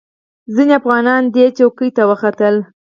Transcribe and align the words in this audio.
ځینې 0.55 0.73
افغانان 0.79 1.23
دې 1.33 1.45
څوکې 1.57 1.87
ته 1.95 2.03
وختل. 2.09 2.55